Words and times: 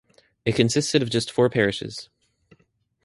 It 0.45 0.55
consisted 0.55 1.03
of 1.03 1.11
just 1.11 1.29
four 1.29 1.47
parishes. 1.47 2.09